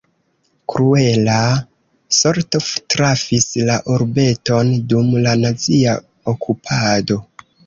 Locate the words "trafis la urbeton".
2.93-4.73